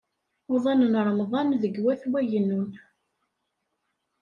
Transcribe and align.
Uḍan 0.53 0.81
n 0.91 0.93
Remḍan 1.07 1.49
deg 1.61 1.75
Wat 1.83 2.03
Wagennun. 2.11 2.71